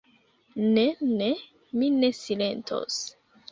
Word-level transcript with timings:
Ne, 0.77 0.85
ne; 1.19 1.29
mi 1.81 1.93
ne 1.99 2.11
silentos. 2.23 3.01